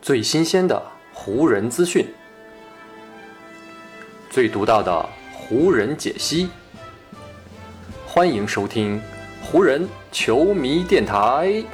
[0.00, 0.82] 最新鲜的
[1.12, 2.06] 湖人资讯，
[4.30, 6.48] 最独到的湖人解析。
[8.06, 9.00] 欢迎收听
[9.42, 11.64] 湖人球迷电台。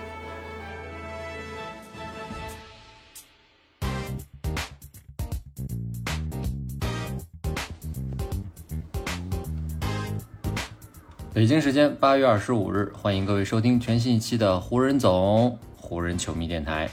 [11.34, 16.90] 北京时间八月二十五日，欢迎各位收听全新一期的湖人总湖人球迷电台，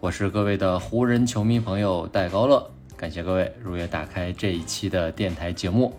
[0.00, 5.94] 我是各位的湖人球迷朋友戴高乐，感谢各位如约打开这一期的电台节目。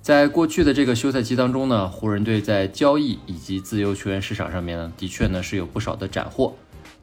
[0.00, 6.56] 在过去的这个休赛期当中呢，湖人队在交易以及自由球员市场上面，的确呢是有不少的斩获，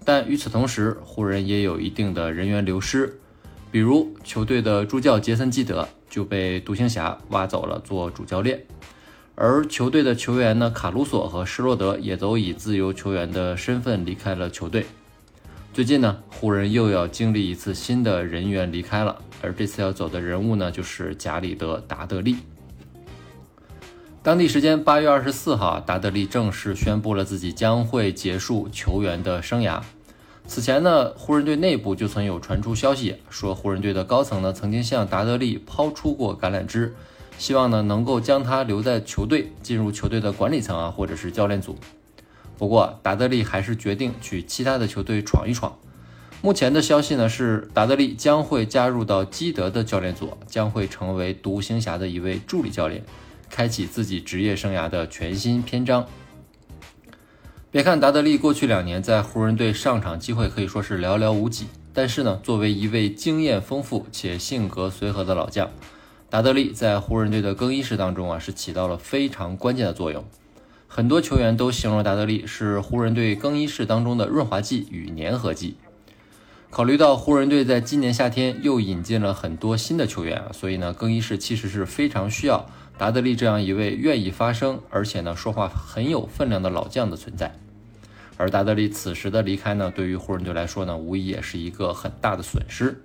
[0.04, 3.20] 但与此同时，湖人也有一定的人员流失，
[3.72, 8.66] 比如球队的助教杰森基德就被独行侠挖走了做主教练。
[9.36, 14.88] 而球队的球员呢，卡鲁索和施罗德也都以自由球员的身份离开了球队。
[15.74, 22.36] 最近呢，湖人又要经历一次新的人员离开了，而这次要走的人物呢，就是贾里德·达德利。
[24.22, 29.82] 当地时间八月二十四号，达德利正式宣布了自己将会结束球员的生涯。
[30.46, 36.94] 此前呢，湖人队内部就曾有传出消息，说湖人队的高层呢，曾经向达德利抛出过橄榄枝。
[37.40, 41.76] 希望呢能够将他留在球队，进入球队的管理层啊，或者是教练组。
[42.58, 45.78] 不过达德利还是决定去其他的球队闯一闯。
[46.42, 53.04] 目前的消息呢是，达德利将会加入到基德的教练组，将会成为独行侠的一位助理教练，
[53.50, 56.06] 开启自己职业生涯的全新篇章。
[57.72, 65.72] 别看达德利过去两年在湖人队上场机会可以说是寥寥无几，但是呢，作为一位经验丰富且性格随和的老将。
[66.30, 70.26] 达德利在湖人队的更衣室当中啊，是起到了非常关键的作用。
[70.96, 75.76] 很多球员都形容达德利是湖人队更衣室当中的润滑剂与粘合剂。
[76.70, 87.56] 考虑到湖人队在今年夏天又引进了很多新的球员，所以呢，更衣室其实是非常需要达德利这样一位愿意发声，而且呢，说话很有分量的老将的存在。
[88.38, 93.02] 而达德利此时的离开呢，对于湖人队来说呢，无疑也是一个很大的损失。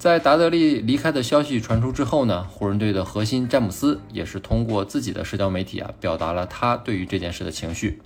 [0.00, 8.00] 在达德利离开的消息传出之后呢，湖人队的核心詹姆斯也是通过自己的社交媒体啊，表达了他对于这件事的情绪。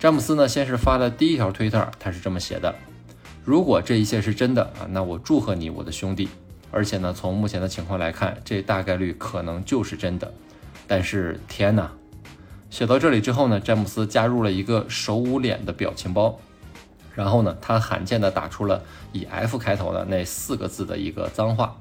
[0.00, 2.74] 詹姆斯呢，先是发了第一条推特，他是这么写的
[3.46, 6.28] ：“如果这一切是真的啊，那我祝贺你，我的兄弟。
[6.72, 10.34] 而且呢，从目前的情况来看，这大概率可能就是真的。
[10.88, 11.92] 但是天哪！”
[12.68, 16.36] 写到这里之后呢，詹姆斯加入了一个手捂脸的表情包。
[17.16, 21.74] 然后呢，他罕见的打出了以 F 开头的那四个字的一个脏话。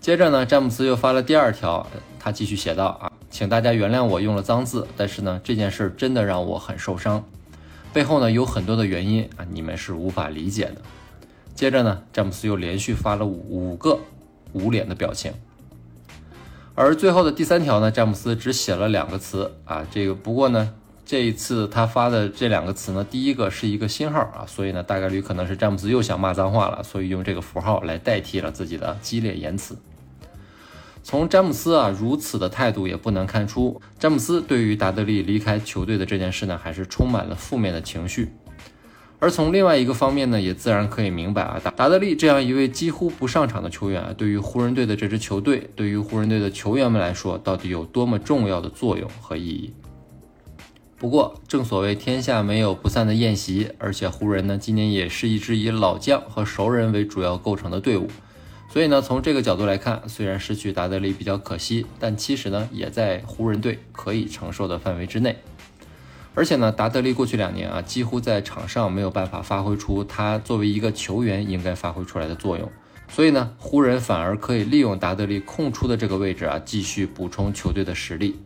[0.00, 1.86] 接着呢，詹姆斯又发了第二条，
[2.18, 7.22] 他继续写道：“啊，请大家原谅我用了脏字，但是呢，这件事真的让我很受伤，
[7.92, 10.76] 背后呢有很多的原因啊，你们是无法理解的。”
[11.54, 14.00] 接着呢，詹姆斯又连续发了五五个
[14.54, 15.34] 捂脸的表情，
[16.74, 20.72] 而最后的第三条呢，詹姆斯只写了两个词啊，这个不过呢。
[21.10, 29.76] 这一次他发的这两个词呢，第一个是一个星号啊，所以呢大概率可能是詹姆斯又想骂脏话了，所以用这个符号来代替了自己的激烈言辞。
[31.02, 38.30] 从詹姆斯啊如此的态度也不难看出，詹姆斯对于达德利离开球队的这件事呢，还是充满了负面的情绪。
[39.18, 49.74] 而从另外一个方面呢，也自然可以明白啊，达达德利这样一位几乎不上场的球员啊，对于湖人队的这支球队，对于湖人队的球员们来说，到底有多么重要的作用和意义。
[51.00, 58.06] 不过，正所谓天下没有不散的宴席，而且湖人呢今年也是一支以老将和熟人为主要构成的队伍，
[58.68, 65.36] 所以呢从这个角度来看，虽然失去达德利比较可惜，但其实呢也在湖人队可以承受的范围之内。
[66.34, 72.70] 而且呢达德利过去两年啊几乎在场上没有办法发挥出他作为一个球员应该发挥出来的作用，
[73.08, 78.36] 所以呢湖人反而可以利用达德利空出的这个位置啊继续补充球队的实力。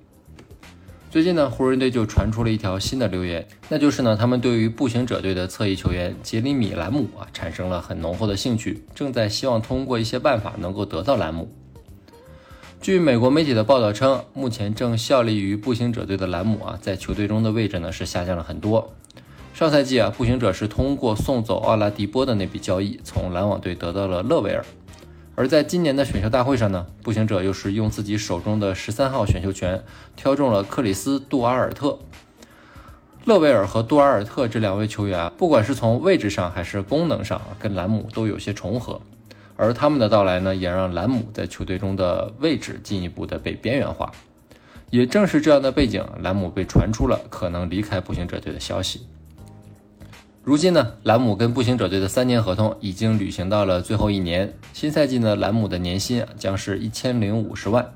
[1.15, 11.49] 最近呢，湖人队就传出了一条新的留言，那就是呢，他们对于步行者队的侧翼球员杰里米·兰姆啊，产生了很浓厚的兴趣，正在希望通过一些办法能够得到兰姆。
[12.81, 18.93] 据美国媒体的报道称，目前正效力于步行者队的兰姆啊，在球队中的位置呢是下降了很多。
[19.55, 24.65] 上赛季啊，步行者是通过送走奥拉迪波的那笔交易，从篮网队得到了勒维尔。
[25.37, 29.83] 而在今年的选秀大会上呢，步行者又是用自己手中的十三号选秀权
[30.15, 31.99] 挑中了克里斯·杜阿尔特、
[33.25, 39.01] 勒维尔和杜阿尔特这两位球员，不管是从位置上还是功能上，跟兰姆都有些重合。
[39.57, 44.13] 而他们的到来呢，也让兰姆在球队中的位置进一步的被边缘化。
[44.91, 49.07] 也正是这样的背景，兰姆被传出了可能离开步行者队的消息。
[50.45, 57.91] 如今呢，兰姆跟步行者队的三年合同已经履行到了最后一年，新赛季呢，兰姆的年薪啊将是一千零五十万。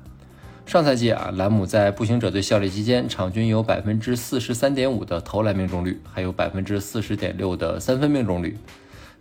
[0.65, 8.57] 上赛季啊，兰姆在步行者队效力期间，场均有百分之四十三点五的投篮命中率，还有百分之四十点六的三分命中率，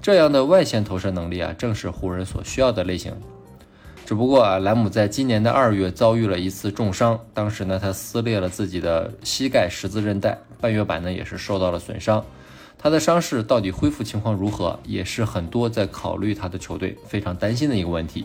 [0.01, 3.13] 这样的外线投射能力啊，正是湖人所需要的类型。
[4.07, 12.25] 只不过啊，兰姆在今年的二月遭遇了一次重伤，当时呢，他撕裂了自己的膝盖十字韧带，半月板呢也是受到了损伤。
[12.79, 18.25] 他的伤势到底恢复情况如何，也是很多在考虑他的球队非常担心的一个问题。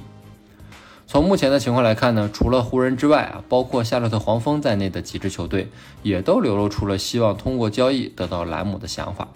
[1.08, 5.68] 从目前的情况来看呢，除了湖人之外啊，包括夏洛特黄蜂在内的几支球队
[6.02, 9.28] 也都流露出了希望通过交易得到莱姆的想法。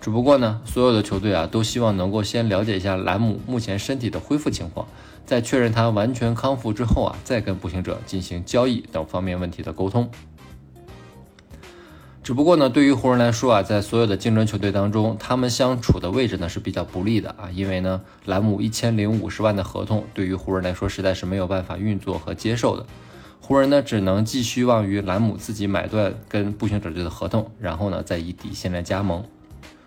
[0.00, 4.86] 只不过呢，所有的球队啊都希望能够先了解一下莱姆目前身体的恢复情况，
[5.24, 10.10] 在确认他完全康复之后啊，再跟步行者进行交易等方面问题的沟通。
[12.24, 22.86] 只不过呢，对于湖人来说啊，在所有的竞争球队当中，他们相处的位置呢是比较不利的啊，因为呢，兰姆一千零五十万的合同对于湖人来说实在是没有办法运作和接受的。
[23.42, 29.22] 湖人呢只能寄希望于兰姆自己买断跟步行者队的合同，然后呢再以底薪来加盟。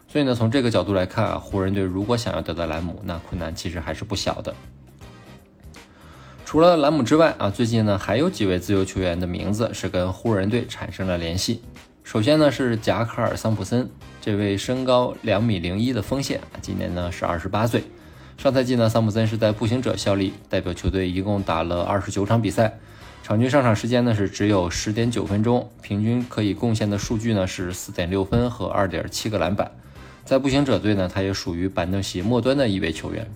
[0.08, 4.54] 所以呢，从这个角度来看啊，湖人队如果想要得到兰姆，那困难其实还是不小的。
[6.46, 11.64] 除了兰姆之外啊，最近呢还有几位自由球员的名字是跟湖人队产生了联系。
[12.08, 13.90] 首先呢是贾卡尔·桑普森，
[14.22, 17.84] 这位身高两米零一的锋线，今年呢是二十八岁。
[18.38, 22.80] 上赛季呢，桑普森是在步行者效力，代表球队一共打了二十九场比赛，
[23.24, 29.70] 场均上场时间呢是只有十点九分钟，平均可以贡献的数据呢是四点六分和二点七个篮板。
[30.24, 33.30] 在步行者队呢，他也属于板凳席末端的一位球员。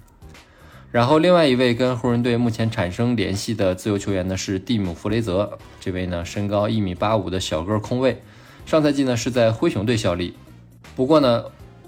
[0.94, 8.22] 然后另外一位跟湖人队目前产生联系的自由球员呢是蒂姆·弗雷泽，这位呢身高一米八五的小个空位。
[8.66, 10.34] 上赛季呢是在灰熊队效力，
[10.96, 11.44] 不过呢，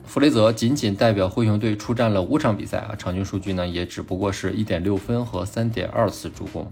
[0.05, 6.69] 弗雷泽仅仅代表灰熊队出战了五场比赛啊，场均数据呢也只不过是一点六分和三点二次助攻。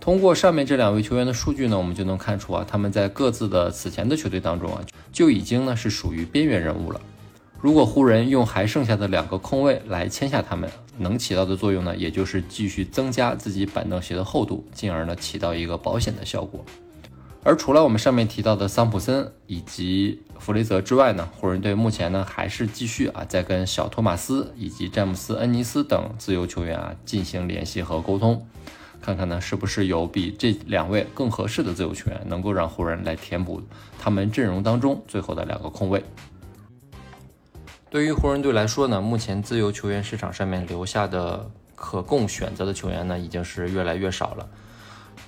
[0.00, 4.80] 通过上面这两位球员的数据呢，我们就能看出啊，他们在各自的此前的球队当中啊，
[5.12, 7.00] 就已经呢是属于边缘人物了。
[7.60, 16.62] 如果湖人用还剩下的两个空位来签下他们，能起到的作用呢，也就是继续增加自己板凳席的厚度，进而呢起到一个保险的效果。
[17.46, 28.46] 而除了我们上面提到的桑普森以及弗雷泽之外呢，湖人队目前呢还是继续啊在跟小托马斯以及詹姆斯、恩尼斯等自由球员啊进行联系和沟通，
[29.02, 33.62] 看看呢是不是有比这两位更合适的自由球员能够让湖人来填补
[33.98, 36.02] 他们阵容当中最后的两个空位。
[37.90, 44.48] 对于湖人队来说呢，目前自由球员市场上面留下的可供选择的球员呢已经是越来越少了。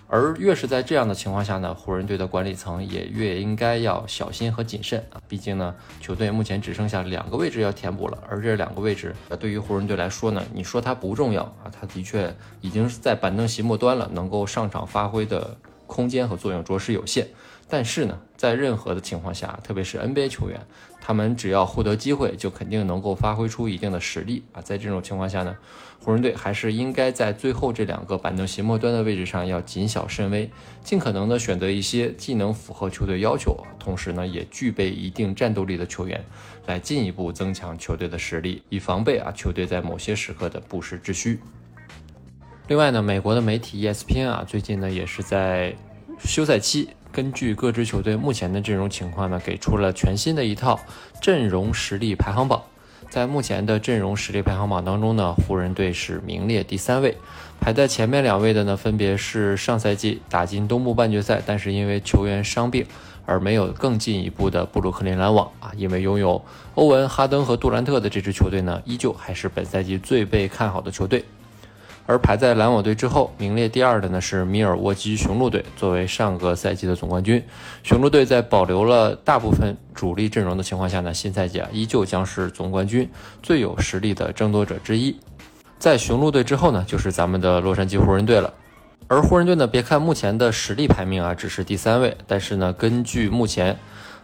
[0.09, 5.21] 而越是在这样的情况下呢，湖人队的管理层也越应该要小心和谨慎啊！
[5.29, 15.57] 毕竟呢，球队目前只剩下两个位置要填补了，而这两个位置，对于湖人队来说呢，你说它不重要啊，它的确已经在板凳席末端了，能够上场发挥的
[15.87, 17.27] 空间和作用着实有限。
[17.69, 20.61] 但是呢，在任何的情况下，特别是 NBA 球员，
[21.01, 24.63] 他们只要获得机会，就肯定能够发挥出一定的实力啊！
[24.63, 25.57] 在这种情况下呢，
[26.01, 30.49] 湖人队还是应该在最后这两个板凳席末端的位置上要谨小慎微，
[30.85, 36.25] 尽可能的选择一些既能符合球队要求，同时呢也具备一定战斗力的球员，
[36.67, 41.41] 来进一步增强球队的实力，以防备啊球队在某些时刻的不时之需。
[42.69, 45.75] 另外呢，美国的媒体 ESPN 啊，最近呢也是在
[46.21, 46.91] 休赛期。
[47.17, 50.79] 根据各支球队目前的阵容情况呢，给出了全新的一套
[51.19, 52.63] 阵容实力排行榜。
[53.09, 57.17] 在目前的阵容实力排行榜当中呢，湖人队是名列第三位，
[57.59, 62.85] 排在前面两位的呢，分别是上赛季打进东部半决赛，但是因为球员伤病
[63.25, 65.73] 而没有更进一步的布鲁克林篮网啊。
[65.75, 66.45] 因为拥有
[66.75, 71.25] 欧文、哈登和杜兰特的这支球队呢，依旧还是本赛季最被看好的球队。
[72.07, 75.65] 而排在篮网队之后，名列第二的呢是米尔沃基雄鹿队。
[75.77, 77.43] 作为上个赛季的总冠军，
[77.83, 83.11] 雄鹿队在保留了大部分主力阵容的情况下呢，新赛季啊依旧将是总冠军
[83.43, 85.17] 最有实力的争夺者之一。
[85.79, 88.55] 在雄鹿队之后呢，就是咱们的洛杉矶湖人队了。
[89.09, 93.77] 而湖人队呢，别看目前的实力排名啊只是第三位，但是呢，根据目前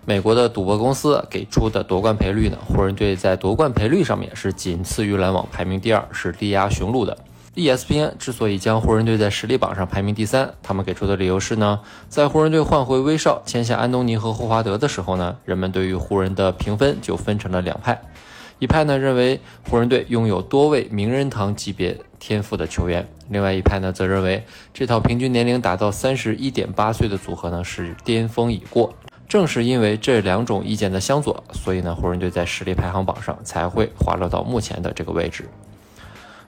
[0.04, 7.16] 美国的赌博公司给出的夺冠赔率呢，湖人队在夺冠赔率上面是仅次于篮网，排名第二，是力压雄鹿的。
[7.54, 18.00] ESPN 之所以将湖人队在实力榜上排名第三，他们给出的理由是呢，在湖人队换回威少、签下安东尼和霍华德的时候呢，人们对于湖人的评分就分成了两派，
[18.58, 24.42] 一派呢认为湖人队拥有多位名人堂级别天赋的球员，另外一派呢则认为
[24.72, 28.94] 这套平均年龄达到三十一点八岁的组合呢是巅峰已过。
[29.28, 35.46] 正是因为这两种意见的相左，所以呢，湖人队在实力排行榜上才会滑落到目前的这个位置。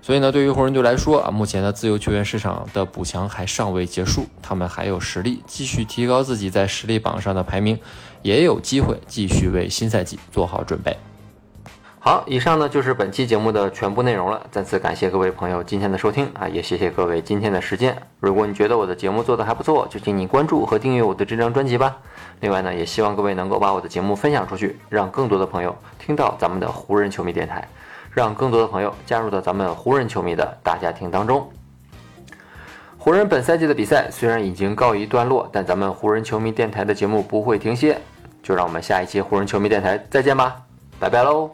[0.05, 7.79] 所以呢，对于湖人队来说啊，目前的自由球员市场的补强还尚未结束，他们还有实力继续提高自己在实力榜上的排名，
[8.21, 10.95] 也有机会继续为新赛季做好准备。
[11.99, 14.47] 好，以上呢就是本期节目的全部内容了。
[14.51, 17.97] 再次感谢各位朋友今天的收听啊，也谢谢各位今天的时间。
[18.21, 21.97] 如果你觉得我的节目做得还不错，就请你关注和订阅我的这张专辑吧。
[22.41, 27.67] 另外呢，也希望各位能够把我的节目分享出去，让更多的朋友听到咱们的湖人球迷电台。
[28.15, 31.47] 让更多的朋友加入到咱们湖人球迷的大家庭当中。
[32.97, 38.01] 湖人本赛季的比赛虽然已经告一段落，但咱们湖人球迷电台的节目不会停歇。
[38.43, 40.57] 就让我们下一期湖人球迷电台再见吧，
[41.01, 41.51] 拜拜喽。